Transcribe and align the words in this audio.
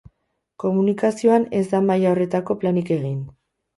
Komunikazioan 0.63 1.45
ez 1.59 1.63
da 1.75 1.81
maila 1.91 2.09
horretako 2.15 2.57
planik 2.65 2.91
egin. 2.97 3.21